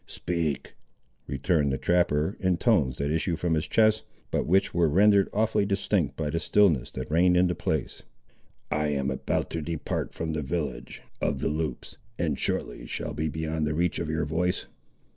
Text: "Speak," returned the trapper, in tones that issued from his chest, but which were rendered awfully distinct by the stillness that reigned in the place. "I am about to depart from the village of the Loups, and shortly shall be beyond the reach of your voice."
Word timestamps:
"Speak," 0.07 0.73
returned 1.27 1.71
the 1.71 1.77
trapper, 1.77 2.35
in 2.39 2.57
tones 2.57 2.97
that 2.97 3.11
issued 3.11 3.39
from 3.39 3.53
his 3.53 3.67
chest, 3.67 4.01
but 4.31 4.47
which 4.47 4.73
were 4.73 4.89
rendered 4.89 5.29
awfully 5.31 5.63
distinct 5.63 6.15
by 6.17 6.31
the 6.31 6.39
stillness 6.39 6.89
that 6.89 7.11
reigned 7.11 7.37
in 7.37 7.45
the 7.45 7.53
place. 7.53 8.01
"I 8.71 8.87
am 8.87 9.11
about 9.11 9.51
to 9.51 9.61
depart 9.61 10.15
from 10.15 10.33
the 10.33 10.41
village 10.41 11.03
of 11.21 11.37
the 11.39 11.49
Loups, 11.49 11.97
and 12.17 12.39
shortly 12.39 12.87
shall 12.87 13.13
be 13.13 13.27
beyond 13.29 13.67
the 13.67 13.75
reach 13.75 13.99
of 13.99 14.09
your 14.09 14.25
voice." 14.25 14.65